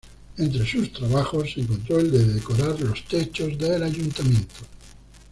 Entre 0.39 0.65
sus 0.65 0.91
trabajos 0.93 1.51
se 1.53 1.61
encontró 1.61 1.99
el 1.99 2.09
de 2.09 2.25
decorar 2.25 2.81
los 2.81 3.05
techos 3.05 3.55
del 3.59 3.83
ayuntamiento. 3.83 4.55